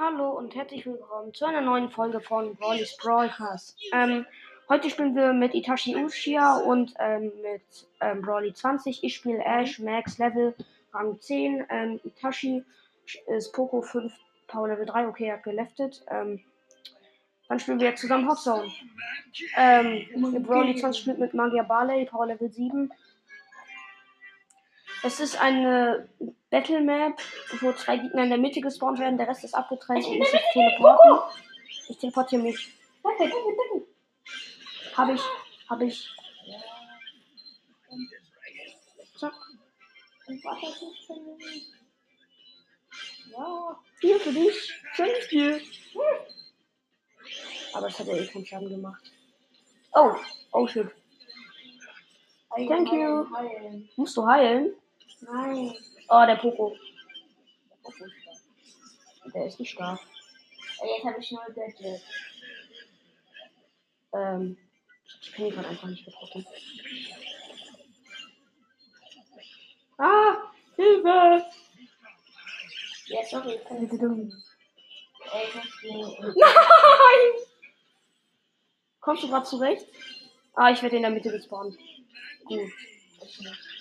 [0.00, 3.76] Hallo und herzlich willkommen zu einer neuen Folge von Brawley's Brawlcast.
[3.92, 4.26] Ähm,
[4.68, 7.62] heute spielen wir mit Itachi Uchiha und ähm, mit
[8.00, 9.02] ähm, Brawley 20.
[9.02, 10.54] Ich spiele Ash, Max Level,
[10.92, 11.66] Rang 10.
[11.68, 12.62] Ähm, Itachi
[13.26, 14.12] ist Poco 5,
[14.46, 15.08] Power Level 3.
[15.08, 16.04] Okay, er hat geleftet.
[16.08, 16.44] Ähm,
[17.48, 18.70] dann spielen wir jetzt zusammen Hot Zone.
[19.56, 22.92] Brawley 20 spielt mit Magier Barley, Power Level 7.
[25.02, 26.08] Es ist eine
[26.50, 27.20] Battle Map,
[27.60, 30.40] wo zwei Gegner in der Mitte gespawnt werden, der Rest ist abgetrennt und muss sich
[30.52, 31.38] teleporten.
[31.88, 32.72] Ich teleportiere mich.
[34.96, 35.20] Hab ich,
[35.68, 36.08] hab ich.
[39.16, 39.34] Zack.
[43.30, 44.74] Ja, hier für dich.
[44.94, 45.62] Schönes Spiel.
[47.74, 49.12] Aber es hat ja eh keinen Schaden gemacht.
[49.92, 50.14] Oh,
[50.52, 50.88] oh shit.
[52.56, 53.26] Thank you.
[53.96, 54.74] Musst du heilen?
[55.20, 55.74] Nein.
[56.08, 56.74] Oh, der Poco.
[59.34, 60.00] Der ist nicht stark.
[60.82, 62.02] Jetzt habe ich nur Gadget.
[64.14, 64.56] Ähm,
[65.20, 66.46] ich bin gerade einfach nicht getroffen.
[69.98, 71.44] Ah, Hilfe!
[73.06, 73.54] Ja, sorry.
[73.54, 74.32] Ich kann Bitte dumm.
[75.32, 75.46] Ey.
[76.34, 77.44] Nein!
[79.00, 79.86] Kommst du gerade zurecht?
[80.54, 81.76] Ah, ich werde in der Mitte gespawnt.
[82.44, 82.60] Gut.
[82.60, 83.77] Nicht.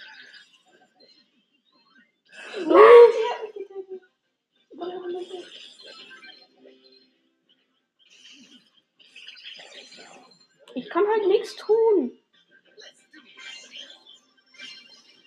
[10.76, 12.18] Ich kann halt nichts tun.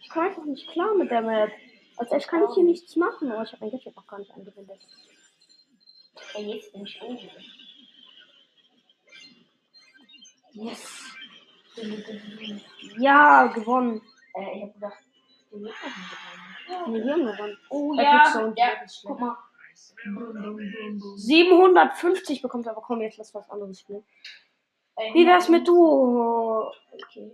[0.02, 1.50] Ich komme einfach nicht klar mit der Map.
[1.96, 3.32] Als echt kann ich hier nichts machen.
[3.32, 4.80] Oh, ich habe mein Gadget noch gar nicht angewendet.
[6.34, 7.18] Ey, jetzt bin ich oben.
[10.52, 11.04] Yes.
[12.98, 14.02] Ja, gewonnen.
[14.34, 14.98] Äh, ich hab gedacht,
[15.50, 17.58] die Mütter haben Haben gewonnen.
[17.68, 18.70] Oh ja, Sound, ja.
[19.04, 19.36] Guck mal.
[20.04, 21.18] Bum, bum, bum, bum.
[21.18, 24.04] 750 bekommt er, aber komm, jetzt lass was anderes spielen.
[25.12, 26.72] Wie wär's mit Duo?
[26.92, 27.32] Okay.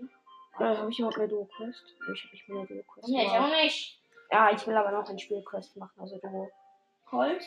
[0.58, 1.84] Äh, habe ich überhaupt eine Duo-Quest?
[2.14, 3.08] Ich habe nicht mehr Duo-Quest.
[3.08, 4.00] Nee, ich auch nicht.
[4.30, 6.50] Ja, ich will aber noch ein Spiel-Quest machen, also Duo.
[7.04, 7.42] Colt?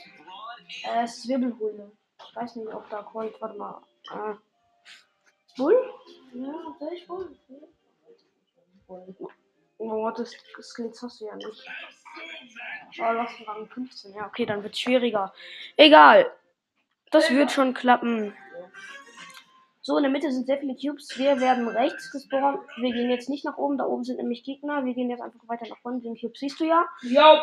[0.83, 1.91] Äh, Wirbelhöhle.
[2.27, 3.81] Ich weiß nicht, ob da Colt, warte mal.
[4.11, 4.35] Äh,
[5.57, 5.93] Bull?
[6.33, 7.37] Ja, soll ich wohl?
[9.79, 11.65] Oh, das Skills hast du ja nicht.
[12.99, 14.13] Oh, lass uns Rang 15.
[14.13, 15.33] Ja, okay, dann wird's schwieriger.
[15.77, 16.31] Egal.
[17.11, 18.35] Das wird schon klappen.
[19.81, 21.17] So, in der Mitte sind sehr viele Cubes.
[21.17, 22.59] Wir werden rechts gespawnt.
[22.77, 23.77] Wir gehen jetzt nicht nach oben.
[23.77, 24.83] Da oben sind nämlich Gegner.
[24.85, 26.01] Wir gehen jetzt einfach weiter nach vorne.
[26.01, 26.85] Den Cube siehst du ja.
[27.01, 27.39] Jo!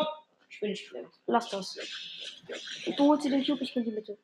[0.49, 1.11] Ich bin nicht schlimm.
[1.25, 1.75] Lass das.
[2.95, 4.17] Du holst dir den Cube, ich gehe in die Mitte.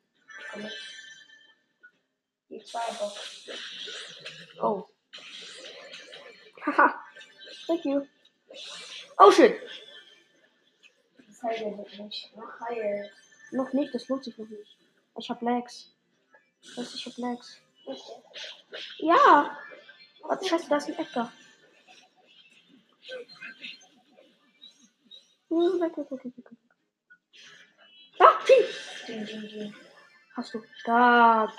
[2.50, 3.50] Die zwei Box.
[4.62, 4.88] Oh.
[6.66, 7.03] Haha.
[7.74, 8.06] Thank you.
[9.18, 9.60] Oh shit.
[11.28, 12.32] Das heilt er wirklich.
[12.36, 13.10] Mach heil.
[13.52, 14.78] Noch nicht, das lohnt sich noch nicht.
[15.18, 15.92] Ich hab Lags.
[16.76, 17.60] Was, ich hab Lags.
[19.00, 19.58] Ja.
[20.22, 21.34] Warte, scheiße, da ist ein Edgar.
[25.50, 26.48] Hm, Weg, weg, weg, weg, weg.
[28.20, 29.74] Ah, ding.
[30.36, 30.64] Hast du.
[30.78, 31.54] Stark.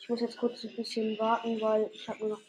[0.00, 2.40] Ich muss jetzt kurz ein bisschen warten, weil ich habe nur noch.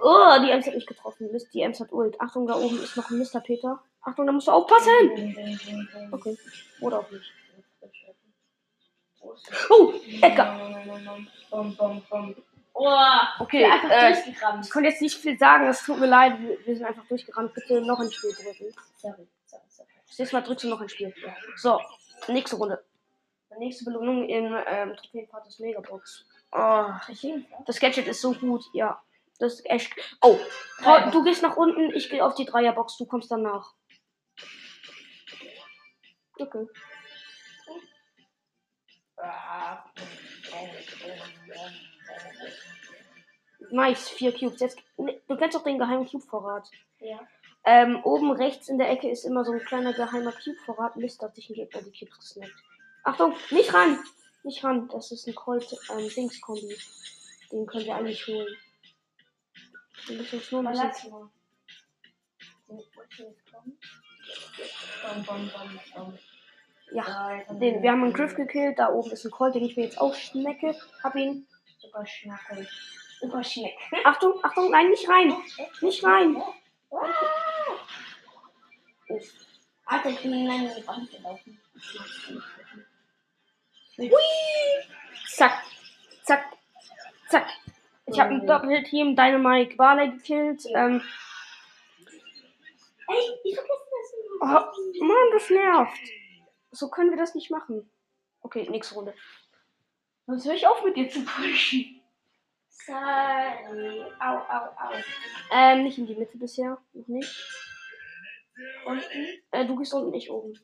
[0.00, 1.30] Oh, die Ems hat mich getroffen.
[1.32, 2.20] Mist, die Ems hat Ult.
[2.20, 3.40] Achtung, da oben ist noch ein Mr.
[3.40, 3.82] Peter.
[4.02, 4.90] Achtung, da musst du aufpassen.
[6.12, 6.36] Okay.
[6.80, 7.32] Oder auch nicht.
[9.70, 9.92] Oh,
[10.22, 10.58] Edgar.
[11.50, 11.66] Oh,
[13.40, 14.14] Okay, äh.
[14.62, 17.52] Ich konnte jetzt nicht viel sagen, es tut mir leid, wir wir sind einfach durchgerannt.
[17.52, 18.72] Bitte noch ein Spiel drücken.
[18.96, 19.88] Sorry, sorry, sorry.
[20.06, 21.12] Das nächste Mal drückst du noch ein Spiel.
[21.56, 21.80] So,
[22.28, 22.82] nächste Runde.
[23.52, 26.24] Die nächste Belohnung im ähm, Trophäenpfad ist Megabox.
[26.52, 26.86] Oh,
[27.66, 29.00] das Gadget ist so gut, ja.
[29.38, 29.92] Das ist echt.
[30.20, 30.38] Oh,
[30.82, 33.72] Paul, du gehst nach unten, ich gehe auf die Dreierbox, du kommst danach.
[36.38, 36.66] Okay.
[43.70, 44.60] Nice, vier Cubes.
[44.60, 46.68] Jetzt, ne, du kennst doch den geheimen Cube-Vorrat.
[47.00, 47.20] Ja.
[47.64, 50.96] Ähm, oben rechts in der Ecke ist immer so ein kleiner geheimer Cube-Vorrat.
[50.96, 52.54] Mist, hat sich ein Gegner die Cubes gesnackt.
[53.04, 53.98] Achtung, nicht ran!
[54.44, 56.76] Nicht ran, das ist ein Colt ähm, Dings-Kombi.
[57.50, 58.56] Den können wir eigentlich holen.
[60.06, 61.30] Wir müssen uns nur ein bisschen.
[66.92, 68.78] Ja, den, wir haben einen Griff gekillt.
[68.78, 70.74] Da oben ist ein Colt, den ich mir jetzt auch schnecke.
[71.02, 71.46] Hab ihn.
[71.78, 72.68] Super Schnackel.
[73.20, 73.76] Super Schneck.
[74.04, 75.34] Achtung, Achtung, nein, nicht rein!
[75.80, 76.42] Nicht rein!
[79.86, 81.60] Alter, ich bin in eine Wand gelaufen.
[83.96, 84.10] Hui!
[85.28, 85.64] Zack,
[86.24, 86.44] zack,
[87.28, 87.48] zack.
[88.10, 90.64] Ich habe ein Doppelteam Dynamite Barley gekillt.
[90.74, 91.02] Ähm,
[93.08, 96.00] Ey, ich vergesse das oh, Mann, das nervt.
[96.70, 97.90] So können wir das nicht machen.
[98.40, 99.14] Okay, nächste Runde.
[100.26, 102.02] Sonst höre ich auf mit dir zu pushen.
[102.68, 104.04] Sorry.
[104.20, 104.92] Au, au, au.
[105.52, 106.78] Ähm, nicht in die Mitte bisher.
[106.92, 107.34] Noch nicht.
[108.84, 109.26] Unten?
[109.50, 110.58] Äh, du gehst unten, ich oben.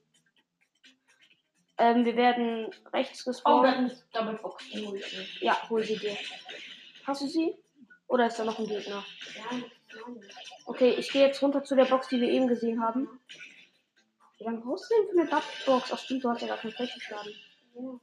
[1.78, 3.66] Ähm, wir werden rechts Oh, gespawnt.
[3.66, 4.38] das ist Double
[4.74, 5.00] mir.
[5.40, 6.16] ja, hol sie dir.
[7.06, 7.54] Hast du sie?
[8.06, 9.04] Oder ist da noch ein Gegner?
[10.66, 13.08] Okay, ich gehe jetzt runter zu der Box, die wir eben gesehen haben.
[14.38, 15.92] Wie lange brauchst du denn für eine Box?
[15.92, 17.32] Ach stimmt, du hast ja gar keinen Flächenschaden.
[17.74, 18.00] Ja.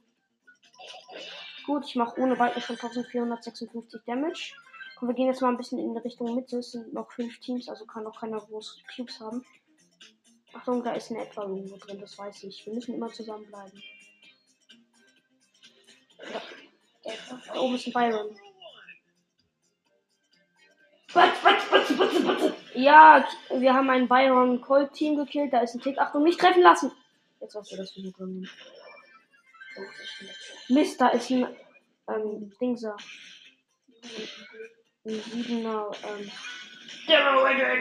[1.66, 4.54] Gut, ich mache ohne weiteres schon 1456 Damage.
[4.96, 6.58] Komm, wir gehen jetzt mal ein bisschen in Richtung Mitte.
[6.58, 9.44] Es sind noch fünf Teams, also kann noch keiner groß Cubes haben.
[10.52, 12.66] Achtung, da ist eine etwa irgendwo drin, das weiß ich.
[12.66, 13.82] Wir müssen immer zusammenbleiben.
[16.32, 18.36] Noch Da oben ist ein Byron.
[21.14, 22.52] Batz, batz, batz, batz, batz.
[22.74, 23.24] Ja,
[23.54, 25.52] wir haben ein Byron Colt Team gekillt.
[25.52, 25.98] Da ist ein Tick.
[25.98, 26.92] Achtung, nicht treffen lassen.
[27.40, 28.48] Jetzt weißt du, drin
[29.74, 30.36] das ist schlecht.
[30.68, 31.46] Mist, da ist ein
[32.08, 32.96] ähm, Dingser.
[35.04, 35.90] Ein Siebener.
[36.04, 36.30] Ähm.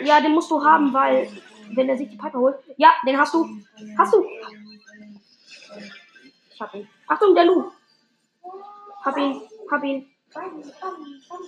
[0.06, 1.30] Ja, den musst du haben, weil
[1.74, 2.58] wenn er sich die Piper holt.
[2.78, 3.48] Ja, den hast du.
[3.98, 4.26] Hast du.
[6.54, 6.88] Ich hab ihn.
[7.08, 7.72] Achtung, der Lu.
[9.04, 9.42] Hab ihn.
[9.70, 10.12] Hab ihn.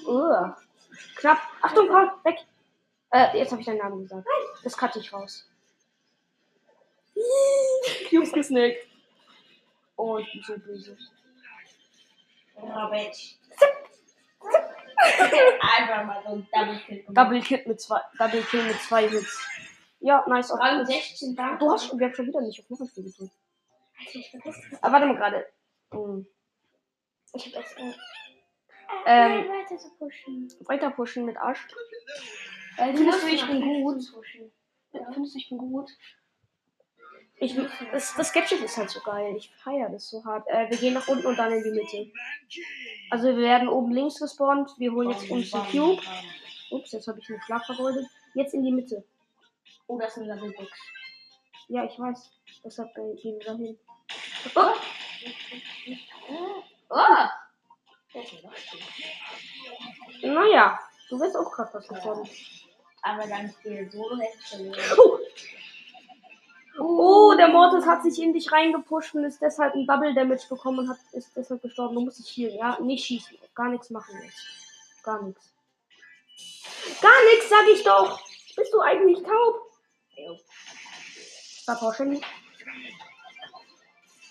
[0.05, 0.57] Uah.
[1.15, 1.39] Knapp.
[1.61, 2.37] Achtung, Paul, weg.
[3.11, 4.27] Äh, jetzt habe ich deinen Namen gesagt.
[4.63, 5.47] Das cutte ich raus.
[8.09, 8.87] Cubes gesnackt.
[9.95, 10.97] Oh, ich bin so böse.
[12.91, 13.37] Bitch.
[15.77, 17.05] Einfach mal so ein Double Kill.
[17.09, 19.47] Double Kill mit zwei, Double Kill mit zwei Hits.
[19.99, 20.51] Ja, nice.
[20.51, 21.59] Auf Rang 16, danke.
[21.59, 22.65] Du hast schon, wir haben schon wieder nicht auf
[24.13, 24.61] ich vergesse.
[24.81, 25.47] Aber warte mal gerade.
[25.91, 26.27] Hm.
[27.33, 27.63] Ich hab.
[27.63, 27.93] Äh,
[29.05, 29.49] Ähm.
[29.49, 30.47] weiter zu pushen.
[30.61, 31.67] Weiter pushen mit Arsch.
[32.77, 34.13] Weil Findest du, ich bin gut?
[34.13, 34.51] Pushen.
[34.91, 35.91] Findest du, ich bin gut?
[37.37, 37.55] Ich,
[37.91, 39.35] das, das Gadget ist halt so geil.
[39.35, 40.47] Ich feiere das so hart.
[40.47, 42.11] Äh, wir gehen nach unten und dann in die Mitte.
[43.09, 44.71] Also wir werden oben links gespawnt.
[44.77, 46.01] Wir holen jetzt uns einen Cube.
[46.71, 48.05] Ups, jetzt habe ich einen Schlag vergeudet.
[48.33, 49.03] Jetzt in die Mitte.
[49.87, 50.71] Oh, das ist eine Double Box.
[51.67, 52.31] Ja, ich weiß.
[52.63, 53.77] Deshalb äh, gehen wir da hin.
[54.55, 54.73] Oh,
[56.89, 56.93] Oh!
[56.93, 58.02] Das ist noch schön.
[60.21, 60.79] Naja,
[61.09, 62.29] du wirst auch gerade was davon.
[63.01, 64.79] Aber dann viel Solo hätte ich verloren.
[66.79, 67.31] Oh.
[67.31, 70.79] oh, der Mortis hat sich in dich reingepusht und ist deshalb ein Double Damage bekommen
[70.79, 71.95] und hat, ist deshalb gestorben.
[71.95, 72.79] Du musst dich healen, ja?
[72.79, 73.37] Nicht schießen.
[73.53, 75.03] Gar nichts machen jetzt.
[75.03, 75.53] Gar nichts.
[77.01, 78.19] Gar nichts, sag ich doch.
[78.55, 79.73] Bist du eigentlich taub?
[81.65, 82.21] Power Shelly.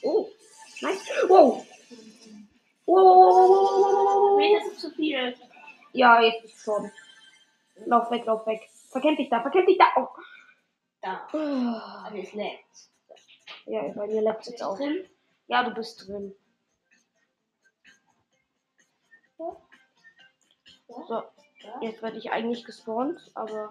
[0.02, 0.28] Oh,
[0.80, 1.00] nice.
[1.28, 1.64] Wow.
[2.86, 4.38] Wow.
[4.38, 5.34] Nee, das ist zu viel.
[5.92, 6.90] Ja, jetzt ist schon.
[7.86, 8.68] Lauf weg, lauf weg.
[8.90, 9.86] Verkämpf dich da, verkämpf dich da.
[9.96, 10.08] Oh.
[11.00, 11.28] Da.
[11.32, 12.90] Aber es leckt.
[13.66, 14.76] Ja, bei mir leckt jetzt auch.
[14.76, 15.08] drin?
[15.46, 16.34] Ja, du bist drin.
[21.08, 21.22] So,
[21.80, 23.70] jetzt werde ich eigentlich gespawnt, aber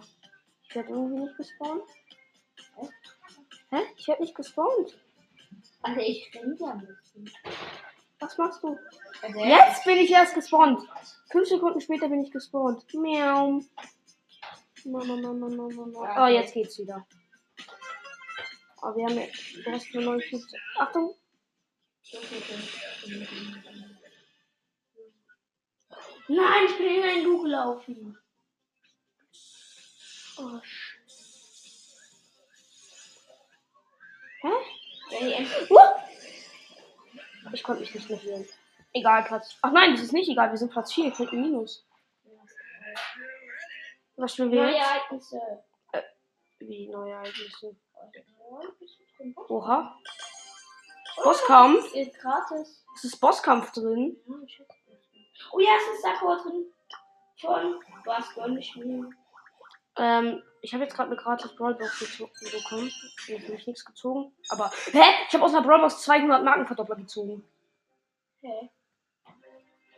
[0.64, 1.84] ich werde irgendwie nicht gespawnt.
[2.76, 2.90] Hä?
[3.70, 3.82] Hä?
[3.96, 4.98] Ich werde nicht gespawnt.
[5.84, 7.32] Alter, ich renn ja ein bisschen.
[8.22, 8.78] Was machst du?
[9.36, 10.88] Jetzt bin ich erst gespawnt.
[11.32, 12.86] Fünf Sekunden später bin ich gespawnt.
[12.94, 13.62] Miau.
[14.86, 16.24] Mama, Mama, Mama, Mama.
[16.24, 17.06] Oh, jetzt geht's wieder.
[18.84, 19.26] Oh, wir haben ja,
[19.64, 20.54] du hast eine neue Cubes.
[20.78, 21.16] Achtung.
[26.28, 28.18] Nein, ich bin in ein Lu gelaufen.
[30.38, 30.60] Oh,
[34.42, 34.50] Hä?
[35.70, 36.11] Uh!
[37.54, 38.48] Ich konnte mich nicht mehr healen.
[38.94, 39.58] Egal, Platz.
[39.62, 40.52] Ach nein, das ist nicht egal.
[40.52, 41.12] Wir sind Platz 4.
[41.12, 41.86] Kriegt ein Minus.
[44.18, 44.82] Was spielen wir Neue jetzt?
[44.82, 45.64] Ereignisse.
[46.60, 47.76] Wie neue Ereignisse.
[49.48, 49.98] Oha.
[51.24, 51.94] Bosskampf?
[51.94, 52.86] Ist gratis.
[52.96, 54.18] Es ist Bosskampf drin.
[55.54, 56.66] Oh ja, es ist Sakura drin.
[57.36, 57.80] Schon.
[58.04, 59.10] Du hast nicht mehr.
[59.98, 62.92] Ähm, ich habe jetzt gerade eine gratis Brawlbox gezogen bekommen.
[63.28, 64.34] Jetzt habe ich nichts gezogen.
[64.50, 64.72] Aber.
[64.92, 65.02] Hä?
[65.28, 67.44] Ich habe aus einer Brawlbox 200 Markenverdoppler gezogen.
[68.42, 68.70] Hä?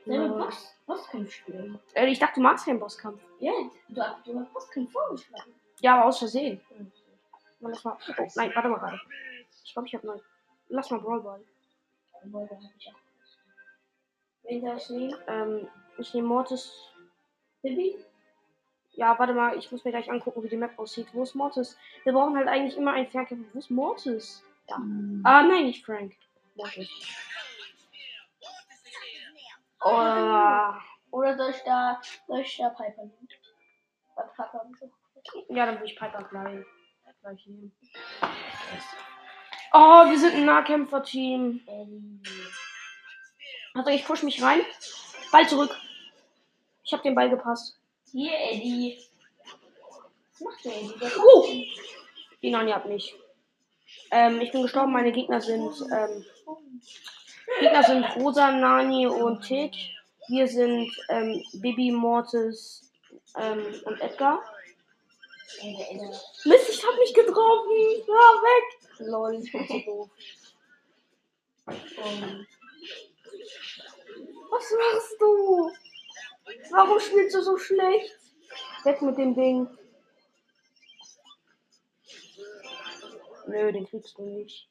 [0.06, 0.32] Deine Ja.
[0.34, 1.80] Boss, Bosskampf spielen.
[1.94, 3.22] Äh, ich dachte, du magst keinen Bosskampf.
[3.40, 3.54] Ja,
[3.88, 5.54] du, du hast Bosskampf vorgeschlagen.
[5.80, 6.62] Ja, aber aus Versehen.
[7.60, 7.98] Mal, Lass mal.
[8.18, 9.00] Oh, nein, warte mal gerade.
[9.64, 10.20] Ich glaube, ich habe neu.
[10.70, 11.42] Lass mal Brawlball.
[12.26, 13.00] Obwohl, da hab ich auch.
[14.44, 15.16] Wen darf ich nehmen?
[15.28, 16.74] Ähm, ich nehme Mortis.
[17.62, 18.04] Bibi?
[18.96, 21.08] Ja, warte mal, ich muss mir gleich angucken, wie die Map aussieht.
[21.14, 21.78] Wo ist Mortis?
[22.04, 23.54] Wir brauchen halt eigentlich immer einen Fernkämpfer.
[23.54, 24.44] Wo ist Mortis?
[24.68, 24.76] Da.
[25.24, 26.16] Ah, nein, nicht Frank.
[26.56, 26.90] Mortis.
[29.82, 30.74] Oh.
[31.12, 33.28] Oder soll ich da, soll ich da Piper nehmen?
[34.16, 34.66] Bei Piper.
[35.50, 36.66] Ja, dann will ich Piper gleich,
[37.22, 37.76] gleich nehmen.
[39.74, 42.22] Oh, wir sind ein Nahkämpfer-Team.
[43.74, 44.62] Also ich push mich rein.
[45.32, 45.76] Ball zurück.
[46.84, 47.80] Ich habe den Ball gepasst.
[48.14, 49.00] Hier, Eddie.
[50.34, 51.00] Was macht der Eddie?
[51.00, 51.64] Der Uh!
[52.44, 53.16] Die Nani hat mich.
[54.12, 54.94] Ähm, ich bin gestorben.
[54.94, 56.24] Meine Gegner sind ähm,
[57.60, 59.74] Gegner sind Rosa, Nani und Tick.
[60.28, 62.92] Wir sind ähm, Bibi, Mortis
[63.36, 64.44] ähm, und Edgar.
[66.46, 67.72] Mist, ich hab mich getroffen.
[68.08, 68.80] Ja, weg.
[69.00, 70.10] Lol, ich bin so doof.
[71.66, 72.46] Um,
[74.52, 75.72] Was machst du?
[76.72, 78.18] Warum spielst du so schlecht?
[78.84, 79.68] Weg mit dem Ding.
[83.48, 84.68] Nö, den kriegst du nicht.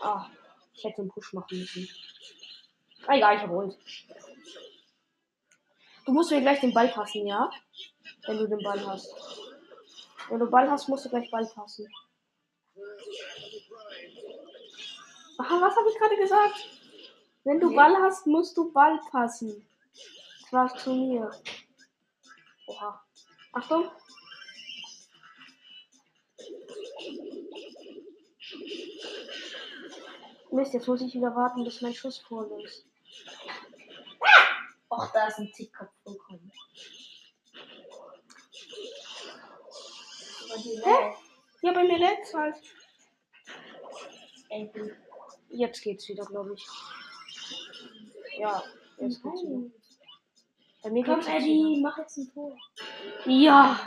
[0.00, 0.28] Ah,
[0.74, 1.88] ich hätte einen Push machen müssen.
[3.06, 3.78] Ah, egal, ich hab Ult.
[6.04, 7.50] Du musst mir gleich den Ball passen, ja?
[8.26, 9.14] Wenn du den Ball hast.
[10.28, 11.88] Wenn du Ball hast, musst du gleich Ball passen.
[15.38, 16.81] Aha, was habe ich gerade gesagt?
[17.44, 17.74] Wenn du.
[17.74, 19.66] Ball hast, musst du Ball passen.
[20.42, 21.30] Das war zu mir.
[22.66, 23.04] Oha.
[23.52, 23.90] Achtung.
[30.50, 32.84] Mist, jetzt muss ich wieder warten, bis mein Schuss voll ist.
[34.90, 36.52] Och, da ist ein Tickkopf gekommen.
[40.84, 41.14] Hä?
[41.62, 42.56] Ja, bei mir lädt's halt.
[45.48, 46.66] Jetzt geht's wieder, glaube ich.
[48.38, 48.62] Ja,
[48.98, 49.70] jetzt geht's wieder.
[50.82, 52.56] Bei mir Komm, Eddie, mach jetzt ein Tor.
[53.24, 53.78] Ja.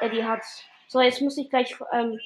[0.00, 0.62] Eddie hat's.
[0.88, 1.76] So, jetzt muss ich gleich.
[1.92, 2.18] Ähm,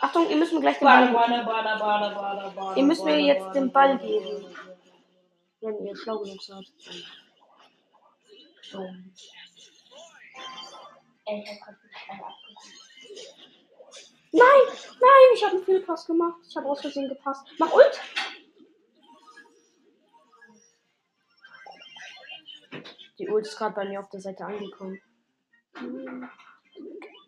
[0.00, 4.44] Achtung, ihr müsst mir gleich den Ball bada, Ihr müsst mir jetzt den Ball geben.
[5.60, 6.64] wenn ihr schlau genug seid.
[14.32, 14.60] Nein,
[15.00, 16.40] nein, ich habe einen Fehlpass gemacht.
[16.48, 17.46] Ich habe aus Versehen gepasst.
[17.58, 18.00] Mach Ult.
[23.18, 25.00] Die Ult ist gerade bei mir auf der Seite angekommen.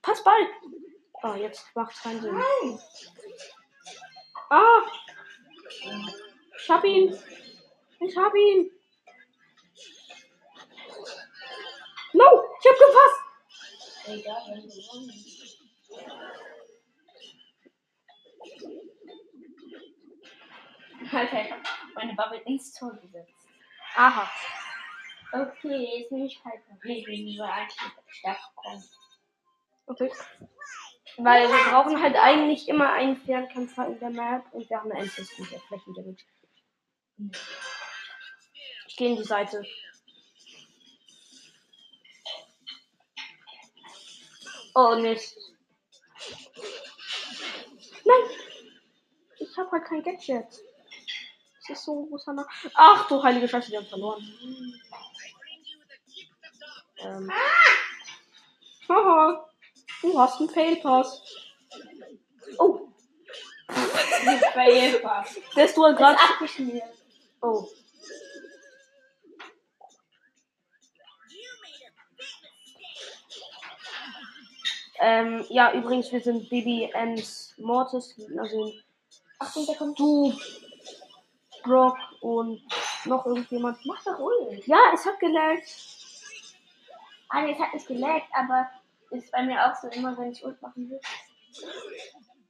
[0.02, 0.47] Pass Ball.
[1.23, 2.40] Oh, jetzt macht's keinen Sinn.
[4.50, 4.83] Ah!
[6.59, 7.18] Ich hab ihn!
[8.00, 8.71] Ich hab ihn!
[12.12, 12.45] No!
[12.61, 13.28] Ich hab gepasst!
[21.11, 21.57] Alter,
[21.95, 23.49] meine Bubble ins Tor gesetzt.
[23.97, 24.30] Aha.
[25.32, 26.40] Okay, jetzt nehme ich
[26.82, 27.76] wegen war eigentlich
[28.08, 28.85] stark kommen.
[29.87, 30.11] Okay.
[31.18, 35.06] Weil wir brauchen halt eigentlich immer einen Fernkämpfer in der Map und wir haben einen
[35.06, 36.25] Assistent, der Flächendamage.
[38.87, 39.64] Ich gehe in die Seite.
[44.75, 45.37] Oh, Mist.
[48.04, 48.30] Nein!
[49.38, 50.47] Ich habe halt kein Gadget.
[51.66, 54.23] Das ist so ein großer Nach Ach du heilige Scheiße, wir haben verloren.
[57.00, 57.31] Ähm.
[58.88, 59.49] Haha.
[60.02, 61.23] Du hast einen Failpass.
[62.59, 62.88] Oh,
[64.52, 65.37] Failpass.
[65.57, 66.19] der ist du gerade.
[66.19, 66.85] abgeschmiert.
[67.43, 67.67] Oh.
[75.00, 78.17] Ähm, ja, übrigens, wir sind Baby Ems Mortis.
[78.37, 78.73] Also
[79.38, 79.99] Achtung, der kommt.
[79.99, 80.33] du,
[81.62, 82.61] Brock und
[83.05, 83.78] noch irgendjemand.
[83.87, 84.67] Mach doch ruhig.
[84.67, 85.98] Ja, es hat gelaggt.
[87.28, 88.70] Ah, nee, es hat nicht gelaggt, aber
[89.11, 91.00] ist bei mir auch so immer, wenn ich Ult machen will.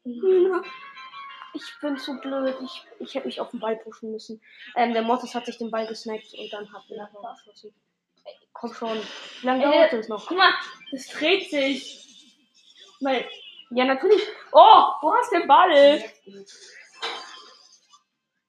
[1.54, 2.56] Ich bin zu blöd.
[2.62, 4.40] Ich, ich hätte mich auf den Ball pushen müssen.
[4.76, 7.11] Ähm, der Mortis hat sich den Ball gesnackt und dann hat er.
[8.25, 9.00] Ey, Komm schon.
[9.40, 10.26] Wie lange Äh, dauert es noch?
[10.26, 10.52] Guck mal,
[10.92, 12.37] das dreht sich.
[13.00, 13.26] Weil,
[13.70, 14.23] Ja, natürlich.
[14.52, 16.04] Oh, du hast den Ball.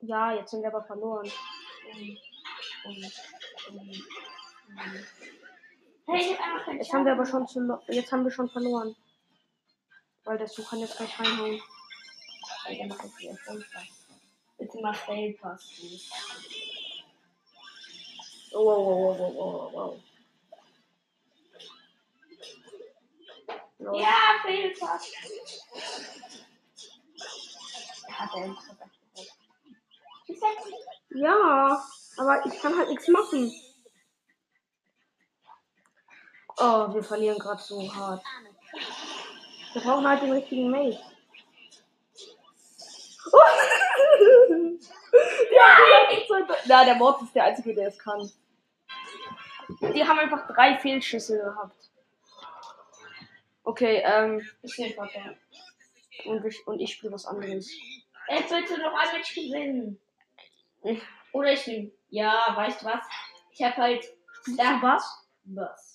[0.01, 1.31] Ja, jetzt sind wir aber verloren.
[1.93, 2.17] Um,
[2.86, 2.95] um,
[3.79, 3.91] um.
[6.12, 6.36] Hey,
[6.78, 8.96] Jetzt haben wir aber schon zu, jetzt haben wir schon verloren.
[10.24, 11.62] Weil der Zug kann jetzt gleich reinhauen.
[12.66, 14.08] Ey, dann mach ich wieder Failpass.
[14.58, 15.38] Bitte mach please.
[18.54, 20.00] Oh, wow, wow, wow, wow, wow.
[23.78, 24.01] Lol.
[24.01, 25.12] Ja, Failpass.
[28.08, 28.32] Er hat
[30.39, 30.58] sag,
[31.12, 31.84] Ja,
[32.18, 33.54] aber ich kann halt nichts machen.
[36.60, 38.24] Oh, wir verlieren gerade so hart.
[39.74, 41.00] Wir brauchen halt den richtigen Mate.
[45.51, 45.78] ja,
[46.66, 48.30] ja, der Mord ist der Einzige, der es kann.
[49.94, 51.75] Die haben einfach drei Fehlschüsse gehabt.
[53.63, 55.38] Okay, ähm, Bisschen Vorteil.
[56.25, 57.70] und ich, und ich spiele was anderes.
[58.28, 60.00] Bitte noch ein Match gewinnen.
[60.84, 61.01] Ich-
[61.34, 61.94] Oder ich will.
[62.10, 63.06] Ja, weißt du was?
[63.51, 64.04] Ich hab halt.
[64.58, 65.04] Da was?
[65.44, 65.88] was.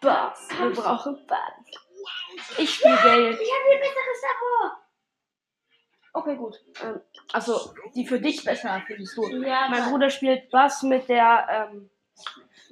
[0.00, 0.48] Bass.
[0.58, 1.38] Wir brauchen Bass.
[2.58, 3.30] Ich spiele Gale.
[3.30, 4.84] Ich habe ein besseres davor.
[6.12, 6.60] Okay, gut.
[6.82, 7.00] Ähm,
[7.32, 9.26] also, die für dich besser findest du.
[9.42, 11.90] Ja, Mein Bruder spielt Bass mit der, ähm,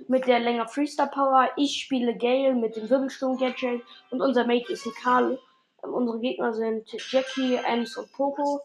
[0.08, 1.50] mit der länger Freestyle Power.
[1.56, 3.82] Ich spiele Gale mit dem Wirbelsturm Gadget.
[4.10, 5.38] Und unser Mate ist ein Karl.
[5.82, 8.62] Ähm, unsere Gegner sind Jackie, Ems und Poco.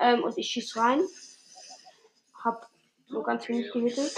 [0.00, 1.02] Ähm, und ich schieß rein.
[2.42, 2.68] Hab
[3.08, 4.14] nur ganz wenig gehittet.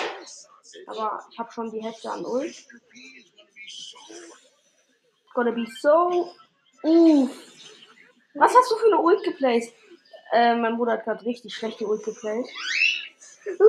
[0.87, 2.67] Aber ich habe schon die Hälfte an Ult.
[5.39, 6.35] Gonna be so.
[6.83, 7.31] Uff.
[8.35, 9.73] Was hast du für eine Ult geplaced?
[10.33, 12.51] Äh, mein Bruder hat gerade richtig schlechte Ult geplaced.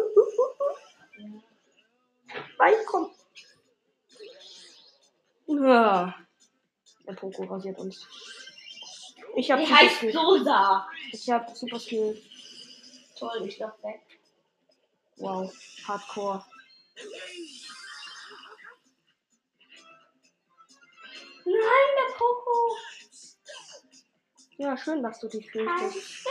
[2.58, 3.12] Nein, komm.
[5.46, 6.16] Ja.
[7.06, 8.08] Der Poco rasiert uns.
[9.36, 10.18] Ich hab Die super heißt Skill.
[10.18, 10.88] Rosa.
[11.12, 12.20] Ich hab super Skill.
[13.16, 14.02] Toll, ich lauf weg.
[15.18, 15.54] Wow.
[15.88, 16.44] Hardcore.
[21.50, 22.78] Nein, der Poco.
[24.58, 26.28] Ja, schön, dass du dich fürchtest.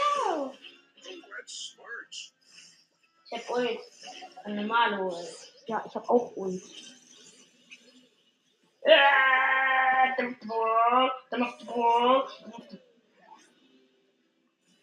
[3.24, 3.80] Ich hab Ult.
[4.44, 5.52] Eine normale Ult.
[5.66, 6.62] Ja, ich hab auch Ult.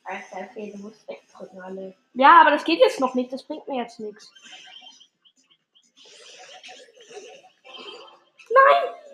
[0.04, 1.96] Alter, okay, du musst wegdrücken alle.
[2.14, 3.32] Ja, aber das geht jetzt noch nicht.
[3.32, 4.32] Das bringt mir jetzt nichts.
[8.50, 9.05] Nein!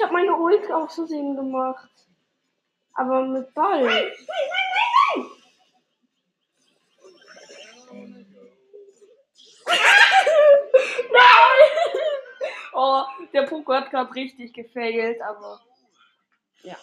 [0.00, 1.90] Ich habe meine Ult auch zu sehen gemacht.
[2.94, 3.82] Aber mit Ball.
[3.82, 5.26] Nein, nein, nein, nein,
[11.12, 11.26] Nein!
[12.72, 13.04] Oh,
[13.34, 15.60] der Poco hat gerade richtig gefailt, aber.
[16.62, 16.76] Ja.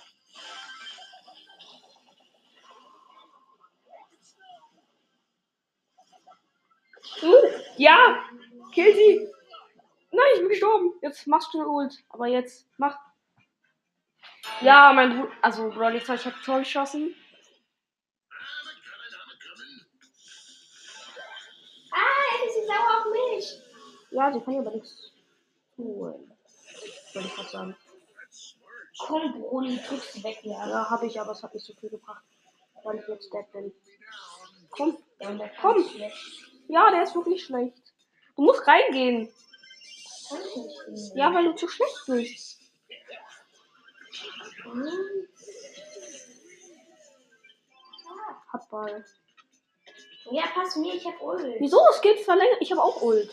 [7.21, 8.23] Hm, Ja!
[8.73, 9.27] Kill sie!
[10.11, 10.93] Nein, ich bin gestorben.
[11.01, 11.97] Jetzt machst du Ult.
[12.09, 13.06] Aber jetzt, mach.
[14.61, 15.31] Ja, mein Bruder.
[15.41, 17.15] Also, Bro, jetzt ich hab Tor geschossen.
[21.91, 23.61] Ah, ist sie sauer auf mich.
[24.11, 25.11] Ja, sie kann ja aber nichts
[25.75, 25.97] tun.
[27.13, 27.77] Wollte ich gerade sagen.
[28.99, 30.67] Komm, Broli, drückst du weg, ja.
[30.67, 32.23] Ja, habe ich, aber es hat nicht so viel gebracht.
[32.83, 33.71] Weil ich jetzt dead bin.
[34.71, 34.97] Komm.
[35.19, 35.85] Ja, Komm.
[36.67, 37.93] Ja, der ist wirklich schlecht.
[38.35, 39.31] Du musst reingehen.
[41.15, 42.56] Ja, weil du zu schlecht bist.
[44.73, 45.27] Hm.
[48.51, 49.05] Hab Ball.
[50.31, 51.45] Ja, pass mir, ich hab Ult.
[51.59, 51.79] Wieso?
[51.91, 52.57] Es geht verlängert.
[52.59, 53.29] Ich habe auch Ult.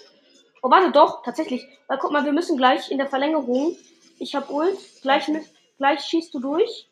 [0.62, 1.66] Oh, warte, doch, tatsächlich.
[1.88, 3.76] Weil guck mal, wir müssen gleich in der Verlängerung.
[4.18, 4.78] Ich habe Ult.
[5.02, 5.44] Gleich, mit,
[5.78, 6.88] gleich schießt du durch.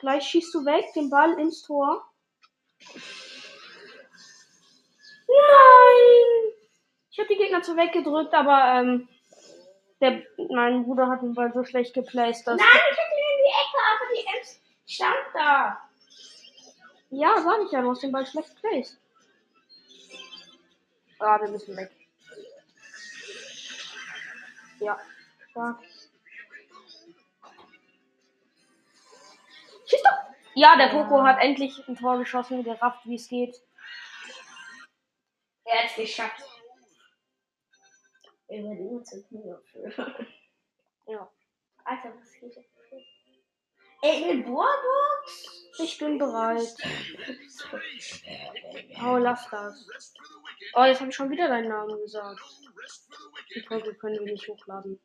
[0.00, 2.04] Gleich schießt du weg den Ball ins Tor.
[5.28, 6.52] Nein!
[7.10, 9.08] Ich habe die Gegner zu weggedrückt, aber ähm,
[10.00, 12.58] der, mein Bruder hat den Ball so schlecht geplaced, dass.
[12.58, 14.60] Nein, ich hätte ihn in die Ecke, aber die Ems
[15.42, 15.90] da.
[17.10, 18.98] Ja, sag ich ja, du hast den Ball schlecht geplaced.
[21.18, 21.90] Ah, wir müssen weg.
[24.80, 24.98] Ja.
[25.54, 25.78] Ja.
[29.86, 30.18] Schieß doch!
[30.54, 33.62] Ja, der Poco hat endlich ein Tor geschossen, gerafft, wie es geht.
[35.64, 36.42] Er hat's geschafft.
[38.48, 39.24] Über die Uhr zu.
[41.06, 41.30] Ja.
[41.84, 42.71] Alter, was geht jetzt?
[44.02, 45.70] Engel Borbox?
[45.78, 46.74] Ich bin bereit.
[49.02, 50.14] Oh, lass das.
[50.74, 52.40] Oh, jetzt habe ich schon wieder deinen Namen gesagt.
[53.54, 55.00] Die Folge können wir nicht hochladen.